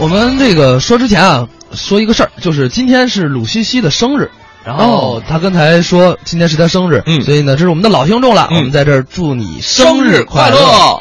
[0.00, 4.30] 我们这个说之前啊，说一个事儿，就是今天是鲁西西的生日，
[4.64, 10.56] 然后他刚才说今天是他生日，嗯所以呢，这是我们的老听众了，嗯我们在这儿祝你生日快乐。
[10.56, 11.00] 乐！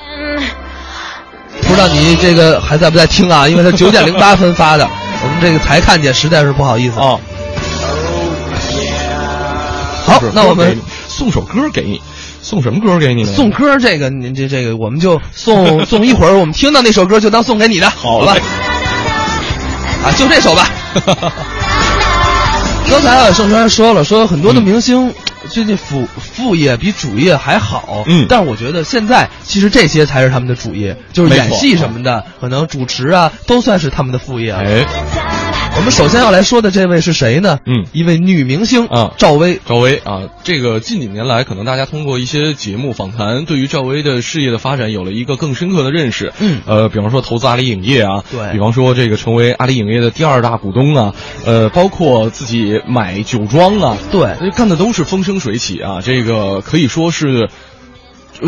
[1.62, 3.48] 不知道你这个还在不在听啊？
[3.48, 4.90] 因为他九点零八分发的，
[5.24, 7.00] 我们这个才看见，实在是不好意思。
[7.00, 7.20] 哦，
[10.06, 12.02] 好送首，那我们你送首歌给你，
[12.42, 13.32] 送什么歌给你呢？
[13.34, 18.42] 送歌这个，您这这个我们就送送一会儿，我们听到那首歌就当送给你的，好吧嘞？
[20.04, 20.68] 啊，就这首吧。
[22.90, 25.14] 刚才啊，盛川说了，说很多的明星
[25.50, 34.62] 最近副副业比主业还好，嗯但是我觉得现在其实这些才是他们的主业，就是演戏什么的，可能主持啊都算是他们的副业啊。
[34.64, 34.86] 哎，
[35.78, 37.60] 我们首先要来说的这位是谁呢？
[37.66, 39.62] 嗯一位女明星啊赵薇。
[39.64, 46.34] 赵薇啊，这个近几年来，可能大家通过一些节目访谈，对于赵薇的事业的发展有了一个更深刻的认识。
[46.40, 51.14] 嗯呃，比方说投资阿里影业啊，对比方说这个成为阿里影业的第二大股东啊，
[51.46, 57.50] 呃，包括自己买酒庄啊，对干的都是风生水起啊，这个可以说是。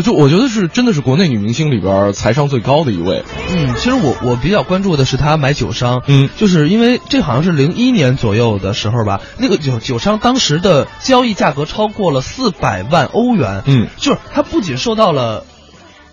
[0.02, 15.44] 就我觉得是真的是国内女明星里边财商最高的一位，嗯，其实我我比较关注的是她买酒商，嗯就是因为这好像是零一年左右的时候吧，那个酒酒商当时的交易价格超过了四百万欧元，嗯就是她不仅受到了。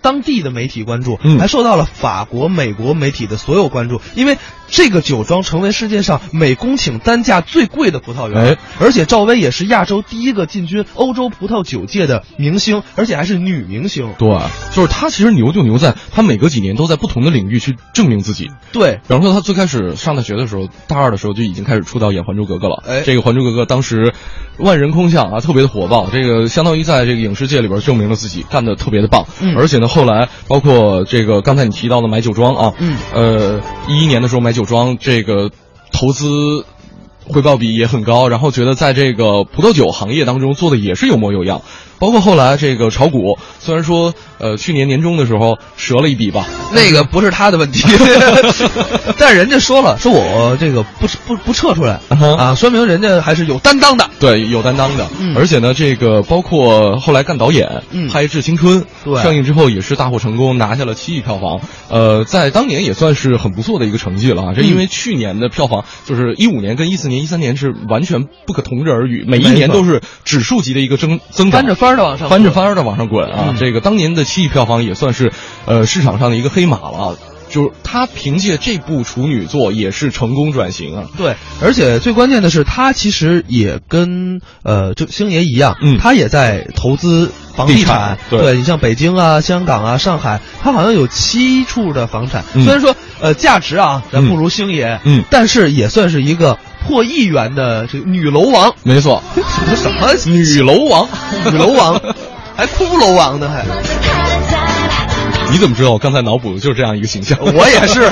[0.00, 4.38] 当地的媒体关注，嗯还受到了法国、美国媒体的所有关注，因为
[4.70, 14.14] 这个酒庄成为世界上每公顷单价最贵的葡萄园，哎而且赵薇也是亚洲第一个进军欧洲葡萄酒界的明星，而且还是女明星。
[14.18, 14.38] 对，
[14.74, 22.82] 就是她其实牛就牛在她每隔几年都在不同的领域去证明自己，对，比方说，她最开始上大学的时候，大二的时候就已经开始出道演《还珠格格》了。
[22.86, 24.12] 哎这个《还珠格格》当时
[24.58, 26.08] 万人空巷啊，特别的火爆。
[26.12, 29.26] 这个相当于在这个影视界里边证明了自己，干的特别的棒。
[29.40, 35.52] 嗯而且呢，后来包括这个刚才你提到的买酒庄啊，嗯，呃，一一年的时候买酒庄，这个
[35.92, 36.64] 投资。
[37.28, 41.62] 回报比也很高，然后觉得在这个葡萄酒行业当中做的也是有模有样，
[41.98, 47.82] 包括后来这个炒股，虽然说呃去年年中的时候折了一笔吧，那个不是他的问题，
[49.18, 52.00] 但是人家说了，说我这个不不不撤出来。
[52.08, 54.08] 啊，说明人家还是有担当的。
[54.18, 55.36] 对，有担当的，嗯。
[55.36, 58.08] 而且呢，这个包括后来干导演，嗯。
[58.08, 59.22] 拍《致青春》，对。
[59.22, 64.52] 上映之后也是大获成功，拿下了七亿票房，呃，在当年也算是很不错的一个成绩了啊。
[64.56, 73.46] 这因为去年的票房就是一五年跟一四年、一三年是完全不可同日而语，每一年都是指数级的一个增增长，翻着翻着往上翻着翻着往上滚啊！
[73.50, 75.32] 嗯这个当年的七亿票房也算是，
[75.66, 77.16] 呃，市场上的一个黑马了。
[77.48, 81.04] 就是他凭借这部处女作也是成功转型啊。
[81.16, 85.98] 对，而且最关键的是，他其实也跟呃，就星爷一样，嗯。
[85.98, 88.56] 他也在投资房地地产对。
[88.56, 92.44] 你像北京啊、香港啊、上海，他好像有七处的房产。
[92.54, 92.64] 嗯。
[92.64, 95.24] 虽然说呃价值啊，咱不如星爷，嗯。
[95.30, 98.74] 但是也算是一个破亿元的这个女楼王。
[98.82, 101.08] 没错，什么什么女楼王，
[101.50, 102.00] 女楼王，
[102.56, 104.17] 还骷髅王呢还。
[105.50, 107.38] 你怎么知道我刚才脑补的就是这样一个形象？
[107.40, 108.10] 我也是。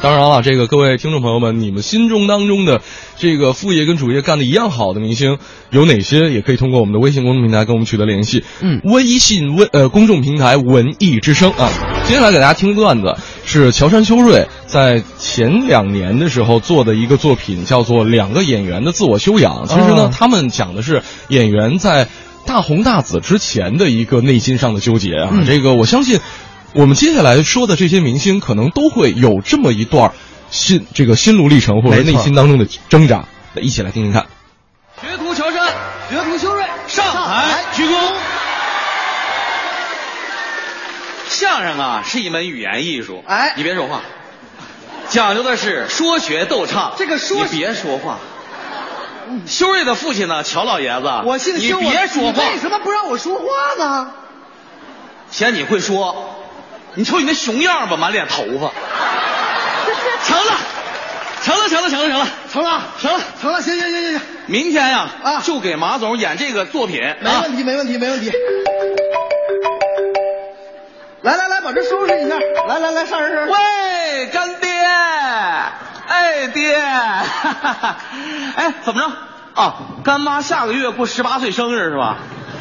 [0.00, 2.80] 当然了，这个各位听众朋友们，你们心中当中的
[3.18, 5.38] 这个副业跟主业干的一样好的明星
[5.70, 6.28] 有哪些？
[6.30, 8.42] 也可以通过我们的微信公众平台跟我们取得联系。
[8.60, 11.70] 嗯微信微呃公众平台文艺之声啊。
[12.08, 19.66] 接下来给大家听段子是乔杉秋瑞在前两年的时候做的一个作品，叫做《两个演员的自我修养》。
[19.68, 22.08] 其实呢，哦他们讲的是演员在
[22.46, 25.30] 大红大紫之前的一个内心上的纠结啊。
[25.32, 26.20] 嗯这个我相信。
[26.74, 30.12] 我们接下来说的这些明星，可能都会有这么一段
[30.50, 33.26] 心这个心路历程，或者内心当中的挣扎。
[33.56, 34.24] 一起来听听看。
[35.02, 35.66] 学徒乔杉，
[36.08, 37.94] 学徒修睿，上海鞠躬。
[41.28, 44.00] 相声啊是一门语言艺术，哎你别说话，
[45.10, 46.94] 讲究的是说学逗唱。
[46.96, 48.18] 这个说你别说话。
[49.46, 52.50] 修睿的父亲呢，乔老爷子，我姓修，你别说话你。
[52.50, 53.44] 为什么不让我说话
[53.78, 54.12] 呢？
[55.30, 56.34] 嫌你会说，
[56.94, 58.70] 你瞅你那熊样吧，满脸头发。
[60.24, 60.52] 成了，
[61.42, 63.20] 成了，成了，成了，成了，成了，成了。
[63.40, 68.30] 成了，行行行行行，明天呀，啊就给马总演这个作品，啊没问题，没问题，没问题。
[71.22, 72.36] 来来来，把这收拾一下。
[72.68, 73.46] 来来来，上人上。
[73.48, 74.61] 喂，干爹，
[76.12, 77.96] 哎爹，哈哈哈，
[78.54, 79.10] 哎，怎么着
[79.54, 79.74] 啊？
[80.04, 82.18] 干妈下个月过十八岁生日是吧？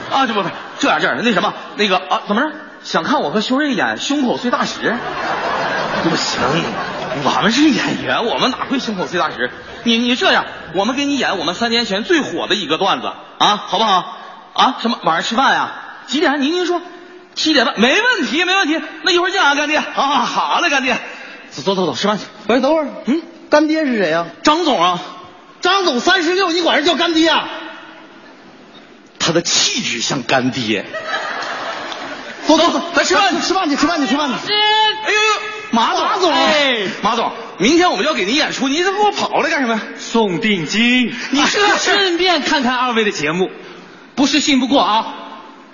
[0.09, 0.49] 啊，这不不
[0.79, 2.51] 这样这样，那什么那个啊，怎么着？
[2.83, 4.95] 想看我和修睿演胸口碎大石？
[6.03, 6.39] 不行，
[7.25, 9.51] 我们是演员，我们哪会胸口碎大石？
[9.83, 14.17] 你你这样，我们给你演我们三年前最火的一个段子啊，好不好？
[14.53, 15.71] 啊，什么晚上吃饭呀、
[16.07, 16.41] 几点？
[16.41, 16.81] 您您说。
[17.33, 18.81] 七点半没问题，没问题。
[19.03, 19.83] 那一会儿见啊，干爹啊，
[20.25, 20.97] 好嘞，干爹。
[21.49, 22.25] 走走走走，吃饭去。
[22.47, 23.21] 喂，等会儿，嗯，
[23.51, 25.01] 干爹是谁呀、张总啊，
[25.59, 27.49] 张总三十六，你管人叫干爹啊？
[29.19, 30.85] 他的气质像干爹。
[32.47, 34.53] 走走走，咱吃饭去吃饭去，吃饭去，吃饭去。
[34.53, 36.33] 哎呦呦，马总，马总。
[36.33, 39.73] 哎，马总，明天我们要给您演出，您这给我跑来干什么？
[39.73, 39.81] 呀？
[39.99, 43.49] 送定金，你这顺便看看二位的节目，
[44.15, 45.13] 不是信不过啊，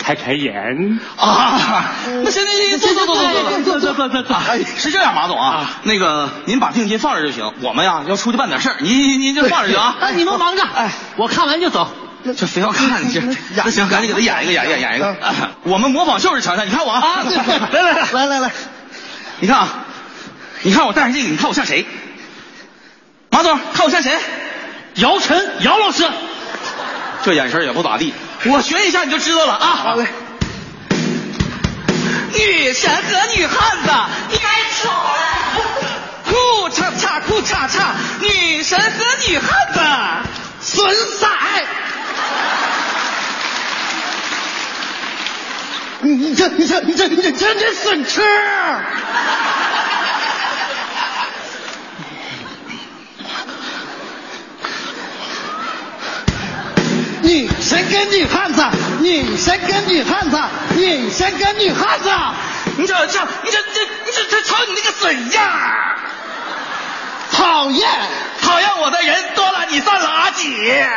[0.08, 1.00] 开开眼。
[1.18, 1.86] 啊，
[2.24, 9.98] 那行行行，坐坐坐坐坐坐坐坐坐坐哎，是这样，马总啊，那个您把定金放这就行，我们呀要出去办点事儿，您您您就放着去啊。
[10.00, 11.92] 那你们忙着，哎，我看完就走。
[12.38, 13.22] 这非要看这，
[13.56, 15.08] 那行，赶紧给他演一个，演一个，演一个。
[15.08, 17.24] 啊我们模仿秀是强项，你看我啊，
[17.74, 18.52] 来来来，来来来，
[19.42, 19.68] 你看啊，
[20.62, 21.86] 你看我戴上这个，你看我像谁？
[23.30, 24.18] 马总，看我像谁？
[24.96, 26.06] 姚晨，姚老师，
[27.24, 28.14] 这眼神也不咋地，
[28.46, 29.66] 我学一下你就知道了啊。
[29.68, 30.08] 好嘞。
[32.34, 33.02] 女神和
[33.36, 33.92] 女汉子，
[34.30, 34.48] 你该
[34.80, 35.18] 丑了。
[36.26, 38.88] 裤叉叉裤叉叉，女神和
[39.28, 39.80] 女汉子，
[40.62, 41.28] 损色。
[46.00, 48.22] 你你这你这你这你这真是损吃！
[57.24, 58.66] 女先跟女汉子，
[59.02, 60.42] 你先跟女汉子，
[60.78, 62.10] 你先跟女汉子。
[62.78, 65.52] 你这这你这这你这这瞅你那个损样，
[67.30, 67.90] 讨厌！
[68.42, 70.88] 讨厌我的人多了你算垃圾。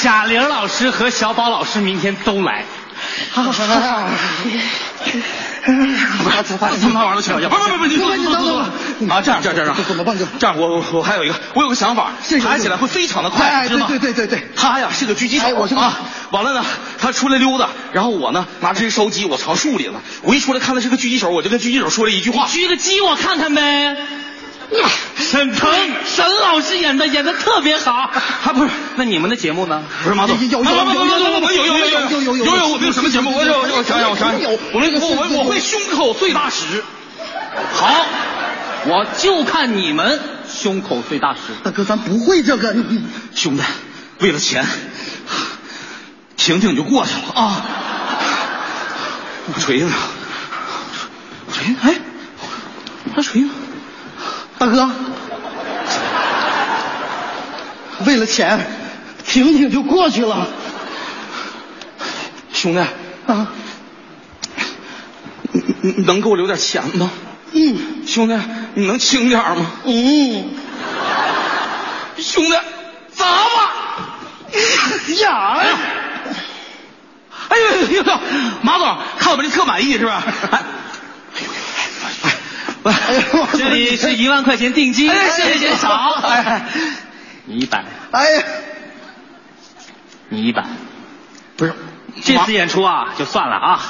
[0.00, 2.64] 贾玲老师和小宝老师明天都来。
[3.32, 3.52] 好
[5.66, 10.16] 不是，他们玩的去了，不不不不，你坐坐坐坐啊，这样这样这样，怎么办？
[10.18, 12.12] 这样，我我还有一个，我有个想法，
[12.42, 13.78] 爬起来会非常的快，对？
[13.86, 16.00] 对对对对，他呀是个狙击手，啊，
[16.30, 16.64] 完了呢，
[16.98, 20.00] 他出来溜达，然后我呢拿着这烧鸡，我藏树里了。
[20.22, 23.96] 我一出来看他是个狙击手，我就跟狙击手说了一句话，狙个鸡我看看呗。
[25.16, 25.70] 沈腾，
[26.04, 28.10] 沈老师演的演的特别好。
[28.42, 29.82] 他不是那你们的节目呢？
[30.02, 33.34] 不是马总，有有有有有有我们有有有有有有有有我们有什么节目？
[33.36, 36.82] 我有我想想我想想，我们我我我会胸口碎大石。
[37.74, 38.06] 好，
[38.86, 41.40] 我就看你们胸口碎大石。
[41.62, 43.04] 大哥，咱不会这个，你你
[43.34, 43.62] 兄弟，
[44.20, 44.66] 为了钱，
[46.36, 47.66] 婷婷就过去了啊！
[49.60, 49.94] 锤子呢？
[51.52, 51.74] 锤子？
[51.82, 51.94] 哎，
[53.14, 53.48] 那锤子？
[54.62, 54.88] 大哥，
[58.06, 58.64] 为了钱，
[59.26, 60.46] 挺挺就过去了
[62.52, 62.78] 兄弟，
[63.26, 63.48] 啊。
[65.50, 67.10] 你你你能给我留点钱吗？
[67.50, 68.38] 嗯兄弟，
[68.74, 69.66] 你能轻点吗？
[69.84, 70.50] 嗯，
[72.22, 72.56] 兄弟，
[73.10, 73.72] 砸吧！
[75.20, 75.60] 呀，
[77.48, 78.20] 哎呦呦呦呦！
[78.62, 80.22] 马总，看我们这特满意是吧？
[83.52, 86.14] 这里是一万块钱定金，谢谢少。
[86.22, 86.66] 哎，
[87.44, 88.42] 你一百，哎呀，
[90.28, 90.64] 你一百。
[91.56, 91.74] 不是，
[92.24, 93.80] 这次演出啊，就算了啊。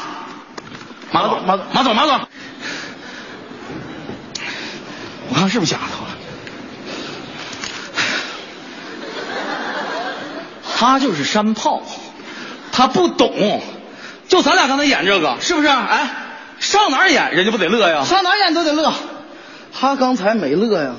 [1.10, 2.20] 马总，马总，马总，马总，
[5.30, 5.84] 我看是不是假的？
[10.76, 11.82] 他就是山炮，
[12.72, 13.62] 他不懂，
[14.28, 15.68] 就咱俩刚才演这个，是不是？
[15.68, 16.10] 哎，
[16.62, 18.04] 上哪儿演人家不得乐呀？
[18.04, 18.94] 上哪儿演都得乐。
[19.74, 20.94] 他刚才没乐呀，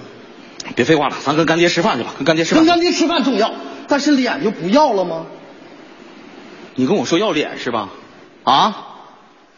[0.76, 2.76] 别废话了，咱跟干爹吃饭去吧，跟干爹吃饭跟。
[2.76, 3.54] 干爹吃饭重要，
[3.88, 5.26] 但是脸就不要了吗？
[6.76, 7.90] 你跟我说要脸是吧？
[8.44, 8.88] 啊？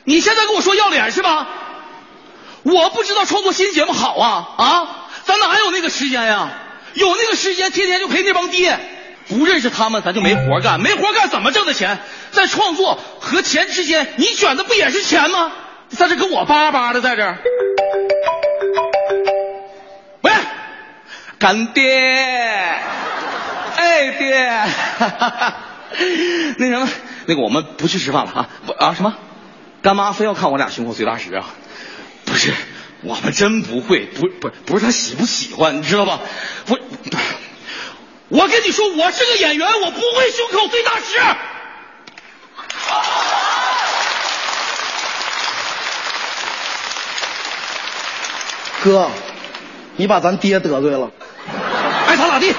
[0.04, 1.48] 你现在跟我说要脸是吧？
[2.62, 4.88] 我不知道创作新节目好啊啊！
[5.26, 6.50] 咱哪有那个时间呀？
[6.94, 8.80] 有那个时间，天天就陪那帮爹，
[9.28, 12.00] 不认识他们，咱就没活干，没活干怎么挣的钱？
[12.32, 15.52] 在创作和钱之间，你选的不也是钱吗？
[15.90, 17.36] 在这跟我叭叭的在这。
[20.22, 20.32] 喂，
[21.40, 21.84] 干爹，
[23.78, 24.48] 哎爹，
[24.98, 25.56] 哈哈哈
[26.58, 26.90] 那什么，
[27.28, 28.50] 那个我们不去吃饭了啊？
[28.66, 29.16] 不啊什么？
[29.82, 31.46] 干妈非要看我俩胸口碎大石啊？
[32.26, 32.54] 不是，
[33.02, 36.20] 我们真不会，不不不是他喜不喜欢，你知道吧？
[36.68, 36.80] 我
[38.30, 41.20] 我跟你说，我是个演员，我不会胸口碎大石。
[48.86, 49.10] 哥，
[49.96, 51.10] 你把咱爹得罪了，
[52.06, 52.54] 爱咋咋地。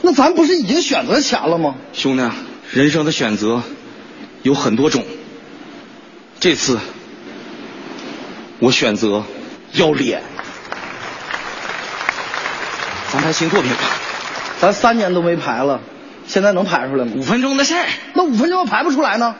[0.00, 1.74] 那咱不是已经选择钱了吗？
[1.92, 2.22] 兄弟，
[2.72, 3.62] 人生的选择
[4.42, 5.04] 有很多种，
[6.40, 6.80] 这次
[8.58, 9.22] 我选择
[9.74, 10.22] 要脸。
[13.12, 13.78] 咱拍新作品吧。
[14.60, 15.82] 咱三年都没排了，
[16.26, 17.12] 现在能排出来吗？
[17.16, 19.36] 五分钟的事儿，那五分钟要排不出来呢？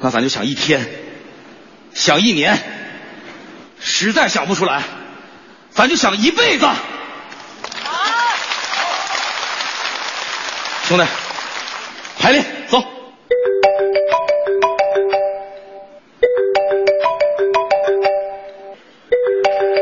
[0.00, 0.86] 那咱就想一天，
[1.94, 2.58] 想一年，
[3.84, 4.82] 实在想不出来，
[5.70, 6.66] 咱就想一辈子。
[10.84, 11.04] 兄弟，
[12.18, 12.82] 排练走。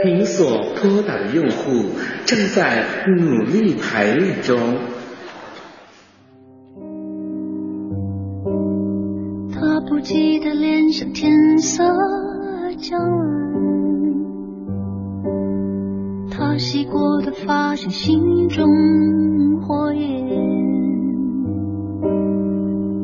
[0.03, 1.91] 您所拨打的用户
[2.25, 2.87] 正在
[3.19, 4.79] 努力排练中。
[9.53, 11.85] 他不羁的脸上天色
[12.81, 13.50] 将晚，
[17.47, 18.67] 发现心中
[19.63, 20.09] 火焰，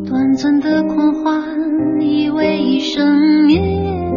[0.05, 4.13] 短暂的狂欢以为一生绵延，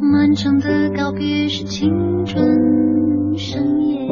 [0.00, 2.44] 漫长的告别是青春
[3.36, 4.06] 盛宴。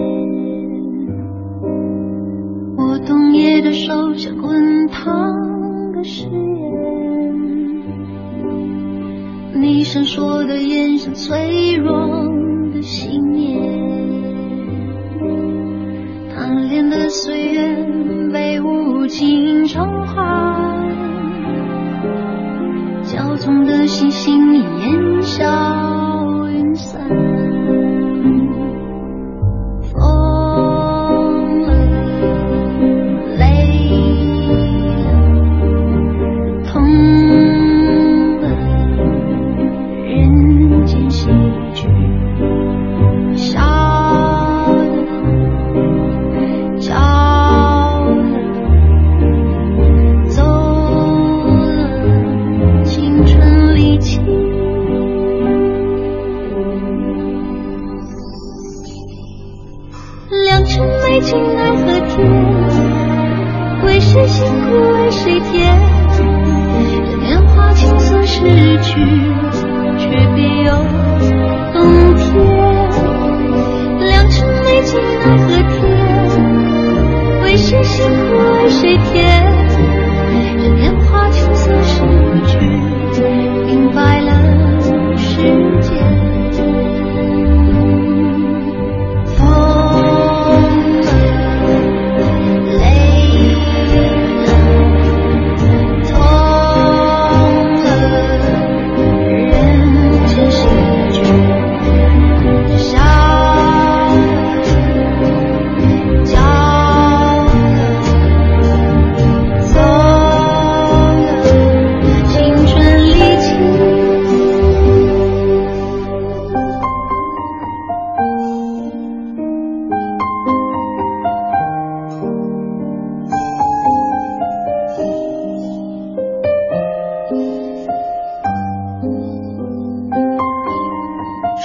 [2.76, 6.32] 我冬夜的手像滚烫的誓言，
[9.60, 11.92] 你闪烁的眼像脆弱
[12.72, 13.23] 的心
[17.24, 17.74] 岁月
[18.30, 20.22] 被无情偿还，
[23.02, 24.62] 骄纵的心性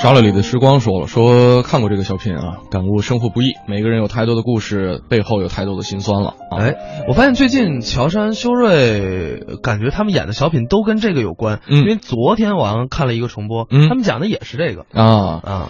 [0.10, 6.58] 沙乐里的时光说了，说看过这个小品啊，感悟生活不易，每个人有太多的故事，背后有太多的辛酸了啊。
[6.58, 6.74] 哎，
[7.08, 11.60] 我发现最近乔杉、修睿，感觉他们演的小品都跟这个有关。
[11.68, 15.70] 嗯因为昨天晚上看了一个重播，嗯他们讲的也是这个啊，啊。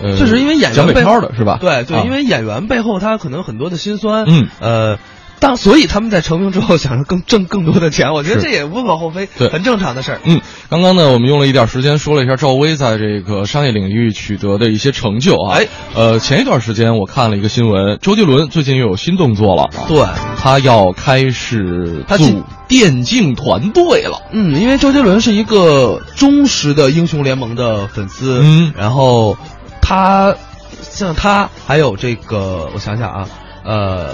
[0.00, 1.58] 呃就是因为演员背后的是吧？
[1.60, 4.98] 对对，啊因为演员背后他可能很多的辛酸，嗯呃，
[5.40, 10.20] 当所以他们在成名之后想着更挣更多的钱，我觉得这也无可厚非，对很正常的事儿。
[10.24, 15.56] 嗯，刚刚呢，我们用了一点时间说了一下赵薇在这个商业领域取得的一些成就啊。
[15.56, 20.04] 哎，呃，前一段时间我看了一个新闻，周杰伦最近又有新动作了啊，对，
[20.36, 24.22] 他要开始他进组电竞团队了。
[24.32, 29.38] 嗯，因为周杰伦是一个忠实的英雄联盟的粉丝，嗯然后
[29.80, 30.34] 他
[30.82, 33.28] 像他还有这个，我想想啊，
[33.64, 34.10] 呃，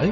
[0.00, 0.10] 哎，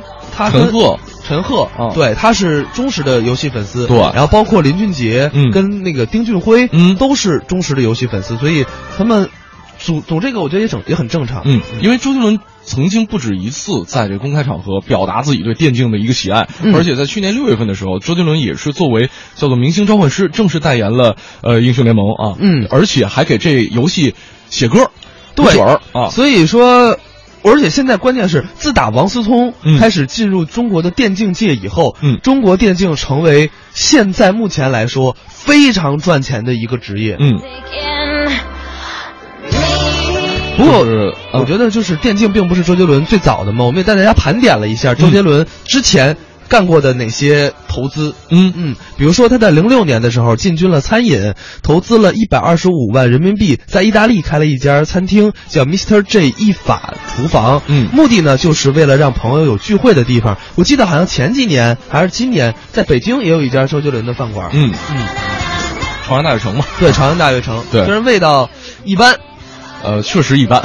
[0.50, 8.64] 陈赫，陈赫啊对，他是忠实的游戏粉丝，对然后包括林俊杰，嗯跟那个丁俊晖，嗯都是忠实的游戏粉丝，所以
[8.96, 9.28] 他们
[9.78, 24.14] 组组这个，我觉得也整也很正常，嗯，因为周杰伦曾经不止一次在这公开场合表达自己对电竞的一个喜爱，嗯而且在去年六月份的时候，周杰伦也是作为叫做明星召唤师正式代言了呃英雄联盟啊，嗯而且还给这游戏
[24.50, 24.90] 写歌，
[25.34, 25.58] 对
[25.92, 26.98] 啊，所以说。
[27.42, 37.16] 而且现在关键是，自打王思聪嗯开始进入中国的电竞界以后，嗯中国电竞成为现在目前来说非常赚钱的一个职业。
[37.18, 37.40] 嗯，
[40.56, 46.16] 不过就是我觉得就是电竞并不是周杰伦最早的嘛，我们也带大家盘点了一下周杰伦之前
[46.48, 48.14] 干过的哪些投资。
[48.30, 56.02] 嗯嗯，比如说他在零六年的时候进军了餐饮，投资了一百二十五万人民币，在意大利开了一家餐厅，叫 Mr.
[56.02, 57.62] J 一法厨房。
[57.66, 60.38] 嗯目的呢就是为了让朋友有聚会的地方。
[60.54, 64.50] 我记得好像前几年还是今年，在北京也有一家周杰伦的饭馆。
[64.52, 65.06] 嗯，嗯，
[66.06, 68.48] 朝阳大悦城嘛，对，朝阳大悦城，对虽然味道
[68.84, 69.18] 一般，
[69.82, 70.62] 呃，确实一般。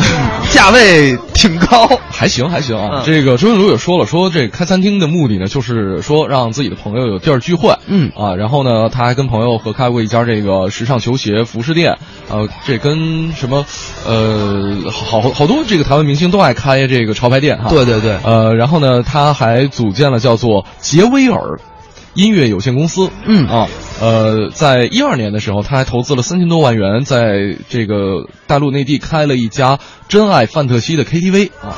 [0.52, 1.88] 价位挺高。
[2.10, 3.04] 还行还行啊，嗯。
[3.06, 8.12] 这个周云茹也说了，说这开餐厅的目的呢，就是说让自己的朋友有地儿聚会，嗯。
[8.16, 11.98] 啊，然后呢，他还跟朋友合开过一家这个时尚球鞋服饰店，
[12.30, 13.66] 呃，这跟什么，
[14.06, 18.18] 呃，好好好多这个台湾明星都爱开这个潮牌店哈，对对对。
[18.24, 21.60] 呃，然后呢，他还组建了叫做杰威尔
[22.14, 23.48] 音乐有限公司，嗯。
[23.48, 23.68] 啊，
[24.04, 29.80] 呃，在一二年的时候，他还投资了三千多万元，在这个大陆内地开了一家
[30.10, 31.72] 真爱范特西的 KTV 啊。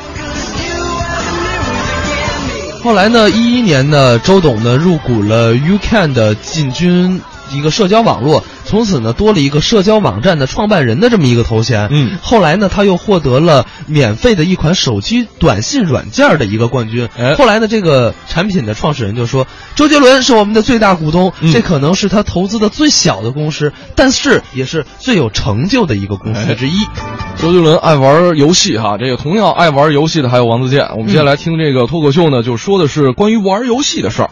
[2.83, 11.87] 后来呢，一一年呢，周董呢入股了 UCAN 的进军一个社交网络，从此呢多了一个社交网站的创办人的这么一个头衔。
[11.91, 17.07] 嗯后来呢，他又获得了免费的一款手机短信软件的一个冠军。
[17.17, 26.79] 哎后来呢，这个产品的创始人就说，周杰伦是我们的最大股东，嗯这可能是他投资的最小的公司，但是也是最有成就的一个公司之一。
[27.37, 30.89] 周杰伦爱玩游戏哈，这个同样爱玩游戏的还有王自健。
[30.97, 34.29] 我们接下来听这个脱口秀呢，就说的是关于玩游戏的事儿。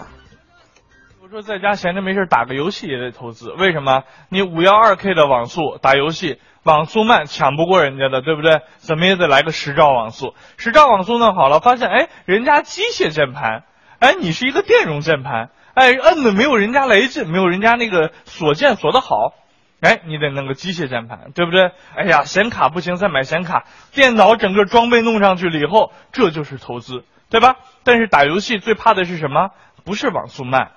[1.33, 4.03] 说在家闲着没事打个游戏也得投资，为什么？
[4.29, 8.61] 你五幺二 K 的网速打游戏，网速慢抢不过人家的，对不对？
[8.77, 10.35] 怎么也得来个十兆网速。
[10.57, 13.63] 十兆网速弄好了，发现哎，人家机械键盘，
[13.97, 19.33] 哎，你是一个电容键盘，哎，摁的没有人家来劲，没有人家那个锁键锁的好。
[19.81, 21.71] 哎，你得弄个机械键盘，对不对？
[21.95, 23.63] 哎呀，显卡不行，再买显卡。
[23.91, 27.55] 电脑整个装备弄上去了以后，这就是投资，对吧？
[27.83, 29.49] 但是打游戏最怕的是什么？
[29.83, 30.71] 不是网速慢，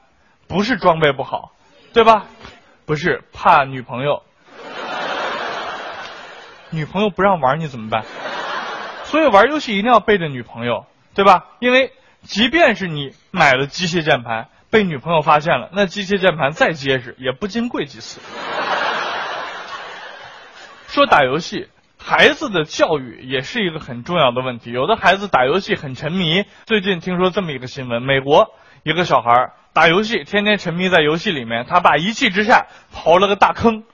[0.49, 1.53] 不是装备不好，
[1.93, 2.27] 对吧？
[2.85, 4.23] 不是怕女朋友，
[6.71, 8.05] 女朋友不让玩你怎么办？
[9.05, 11.47] 所以玩游戏一定要背着女朋友，对吧？
[11.59, 18.21] 因为即便是你买了机械键盘，被女朋友发现了，那机械键盘再结实，也不经贵几次。
[20.87, 21.69] 说打游戏，
[21.99, 24.71] 孩子的教育也是一个很重要的问题。
[24.73, 26.45] 有的孩子打游戏很沉迷。
[26.67, 33.85] 最近听说这么一个新闻：美国一个小孩打游戏，天天沉迷在游戏里面，他爸一气之下刨了个大坑，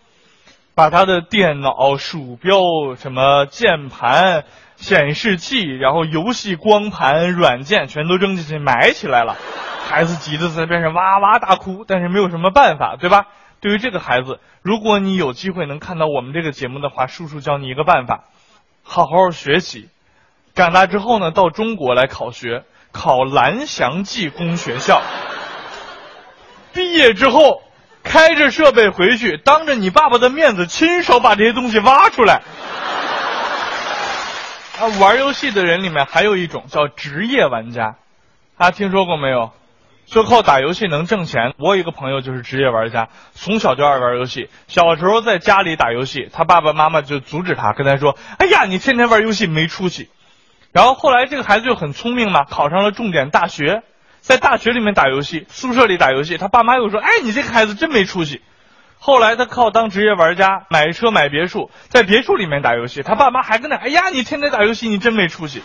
[0.76, 4.44] 把他的电脑、鼠标、什么键盘、
[4.76, 9.36] 显示器，然后游戏光盘、软件全都扔进去埋起来了。
[9.88, 13.26] 孩子急得在边上哇哇大哭，但是没有什么办法，对吧？
[13.58, 18.26] 对于这个孩子，如果你有机会能看到我们这个节目的话，叔叔教你一个办法，
[18.84, 19.88] 好好学习。
[20.54, 25.02] 长大之后呢，到中国来考学，考蓝翔技工学校。
[26.74, 27.62] 毕业之后，
[28.02, 32.42] 开着设备回去，当着你爸爸的面子，亲手把这些东西挖出来。
[34.80, 37.96] 啊，玩游戏的人里面还有一种叫职业玩家，
[38.58, 39.52] 大家听说过没有？
[40.04, 41.54] 就靠打游戏能挣钱。
[41.58, 44.50] 我有一个朋友就是职业玩家，从小就爱玩游戏。
[44.66, 50.10] 小时候在家里打游戏，他爸爸妈妈就阻止他，跟他说：“哎呀，你天天玩游戏没出息。”
[50.72, 53.82] 然后后来这个孩子就很聪明嘛，考上了重点大学，
[54.22, 56.38] 在大学里面打游戏，宿舍里打游戏。
[56.38, 58.40] 他爸妈又说：“哎，你这个孩子真没出息。”
[58.98, 63.02] 后来他靠当职业玩家，买车买别墅，在别墅里面打游戏。
[63.02, 65.60] 他爸妈还跟那：“哎呀，你天天打游戏，你真没出息。”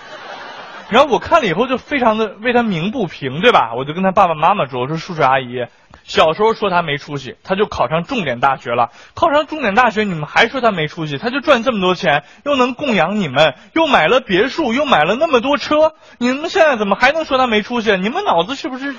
[0.89, 3.75] 然后我看了以后就非常的为他鸣不平，对吧？
[3.75, 5.67] 我就跟他爸爸妈妈说：“我说叔叔阿姨，
[6.07, 8.91] 小时候说他没出息，他就考上重点大学了。
[9.13, 11.17] 考上重点大学，你们还说他没出息？
[11.17, 17.91] 他就赚这么多钱，又能供养你们，又买了别墅，又买了那么多车，你们现在怎么还能说他没出息？
[17.97, 18.95] 你们脑子是不是？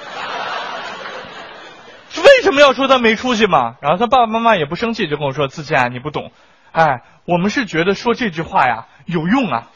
[2.23, 3.77] 为什么要说他没出息嘛？
[3.81, 6.31] 然后他爸爸妈妈也不生气，就跟我说：“自健，你不懂，
[6.73, 9.68] 哎，我们是觉得说这句话呀有用啊。”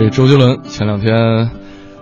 [0.00, 1.50] 这周杰伦前两天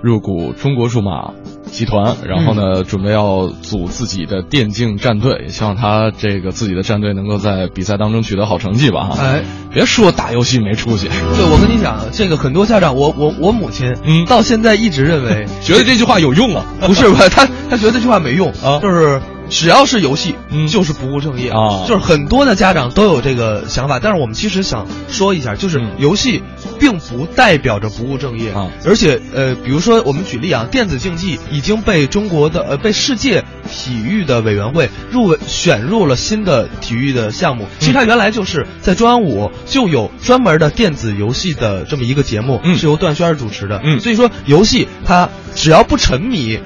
[0.02, 1.32] 入股中国数码
[1.64, 9.08] 集团，然后呢，准备要组自己的电竞战队，也希望他这个自己的战队能够在比赛当中取得好成绩吧。
[9.10, 9.42] 哈，哎，
[9.74, 14.24] 别说打游戏没出息，对，我跟你讲，这个很多家长，我我我母亲，嗯。
[14.26, 16.64] 到现在一直认为， 觉得这句话有用啊。
[16.86, 18.78] 不是不是，他他觉得这句话没用啊。
[18.80, 21.84] 就是只要是游戏，嗯就是不务正业啊。
[21.86, 25.90] 就是很多的家长都有这个想法，但是我们其实想说一下，就是嗯。
[25.98, 26.42] 游戏
[26.78, 28.70] 并不代表着不务正业啊。
[28.84, 37.66] 而且呃，比如说我们举例啊，电子竞技已经被中国的呃被世界体育的委员会入围选入了新的体育的项目。
[37.78, 43.80] 其实它原来就是在中央五就有专门的电子游戏的这么一个节目，嗯是由段轩儿主持的。
[43.84, 46.58] 嗯所以说游戏它只要不沉迷。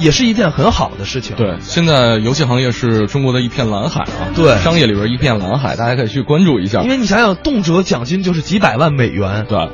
[0.00, 1.36] 也是一件很好的事情。
[1.36, 6.88] 对，现在游戏行业是中国的一片蓝海啊，对商业里边一片蓝海，大家可以去关注一下因。
[6.88, 9.46] 为你想想，动辄奖金就是几百万美元。
[9.48, 9.68] 对，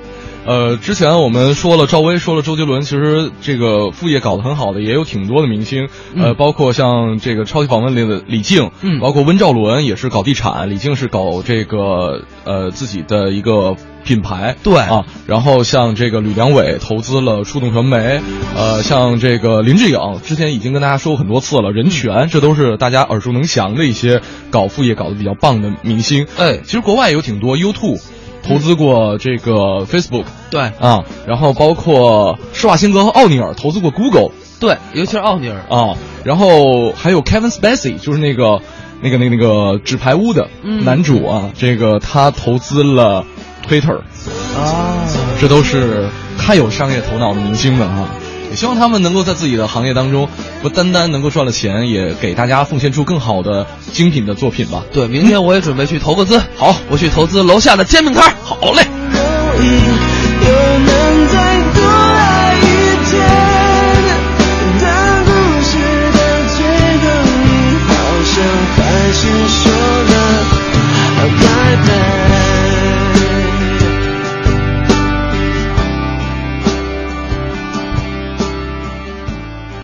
[0.47, 9.01] 呃，之前我们说了赵薇，说了周杰伦，其实这个副业搞得很好的也有挺多的明星，呃，嗯包括像这个超级访问里的李静，嗯。
[9.01, 14.79] 包括温兆伦也是搞地产，李静是搞这个呃自己的一个品牌，对。
[14.79, 18.21] 啊，然后像这个吕良伟投资了触动传媒，
[18.57, 28.01] 呃，像这个林志颖之前已经跟大家说过很多次了，人权这都是大家耳熟能详的一些搞副业搞得比较棒的明星，哎其实国外有挺多 YouTube
[28.47, 30.25] 投资过这个 Facebook。
[30.51, 34.31] 对啊，然后包括施瓦辛格和奥尼尔投资过 Google
[34.61, 35.57] 对，尤其是奥尼尔。
[35.69, 38.61] 啊，然后还有 Kevin Spacey，就是那个
[39.03, 43.25] 那个那个那个纸牌屋的嗯男主啊，这个他投资了
[43.69, 43.99] Twitter，
[44.57, 45.05] 啊，
[45.41, 48.09] 这都是太有商业头脑的明星们啊。
[48.51, 50.29] 也希望他们能够在自己的行业当中，
[50.63, 54.85] 不单单能够赚了钱，也给大家奉献出更好的精品的作品吧。
[54.93, 56.41] 对，明天我也准备去投个资。
[56.57, 58.35] 好，我去投资楼下的煎饼摊。
[58.43, 58.87] 好嘞。
[69.19, 70.15] 是说了，
[71.17, 72.06] 拜拜。